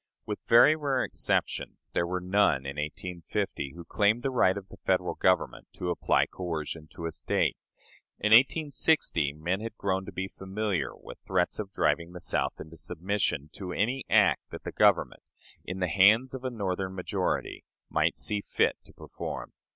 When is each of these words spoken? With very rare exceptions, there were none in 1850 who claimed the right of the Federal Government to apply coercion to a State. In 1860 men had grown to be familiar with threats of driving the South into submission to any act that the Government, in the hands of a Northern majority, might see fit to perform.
With 0.25 0.39
very 0.47 0.75
rare 0.75 1.03
exceptions, 1.03 1.91
there 1.93 2.07
were 2.07 2.19
none 2.19 2.65
in 2.65 2.77
1850 2.77 3.73
who 3.75 3.85
claimed 3.85 4.23
the 4.23 4.31
right 4.31 4.57
of 4.57 4.69
the 4.69 4.77
Federal 4.77 5.13
Government 5.13 5.67
to 5.73 5.91
apply 5.91 6.25
coercion 6.25 6.87
to 6.93 7.05
a 7.05 7.11
State. 7.11 7.55
In 8.17 8.29
1860 8.31 9.33
men 9.33 9.59
had 9.59 9.77
grown 9.77 10.07
to 10.07 10.11
be 10.11 10.27
familiar 10.27 10.89
with 10.97 11.19
threats 11.27 11.59
of 11.59 11.71
driving 11.71 12.13
the 12.13 12.19
South 12.19 12.59
into 12.59 12.77
submission 12.77 13.51
to 13.53 13.73
any 13.73 14.03
act 14.09 14.41
that 14.49 14.63
the 14.63 14.71
Government, 14.71 15.21
in 15.63 15.77
the 15.81 15.87
hands 15.87 16.33
of 16.33 16.43
a 16.43 16.49
Northern 16.49 16.95
majority, 16.95 17.63
might 17.87 18.17
see 18.17 18.41
fit 18.41 18.77
to 18.85 18.93
perform. 18.93 19.53